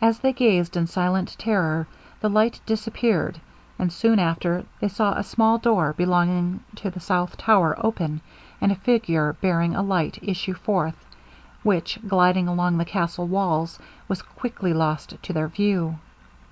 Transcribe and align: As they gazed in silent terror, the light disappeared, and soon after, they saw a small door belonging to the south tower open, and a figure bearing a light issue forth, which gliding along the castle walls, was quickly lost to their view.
As 0.00 0.20
they 0.20 0.32
gazed 0.32 0.76
in 0.76 0.86
silent 0.86 1.34
terror, 1.36 1.88
the 2.20 2.30
light 2.30 2.60
disappeared, 2.64 3.40
and 3.76 3.92
soon 3.92 4.20
after, 4.20 4.64
they 4.78 4.86
saw 4.86 5.14
a 5.14 5.24
small 5.24 5.58
door 5.58 5.94
belonging 5.96 6.60
to 6.76 6.90
the 6.90 7.00
south 7.00 7.36
tower 7.36 7.74
open, 7.84 8.20
and 8.60 8.70
a 8.70 8.76
figure 8.76 9.32
bearing 9.40 9.74
a 9.74 9.82
light 9.82 10.16
issue 10.22 10.54
forth, 10.54 11.04
which 11.64 11.98
gliding 12.06 12.46
along 12.46 12.78
the 12.78 12.84
castle 12.84 13.26
walls, 13.26 13.80
was 14.06 14.22
quickly 14.22 14.72
lost 14.72 15.20
to 15.24 15.32
their 15.32 15.48
view. 15.48 15.98